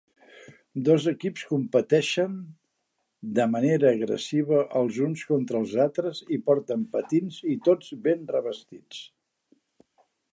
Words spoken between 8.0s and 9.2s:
ben revestits.